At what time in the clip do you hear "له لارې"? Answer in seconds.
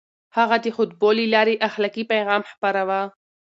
1.17-1.55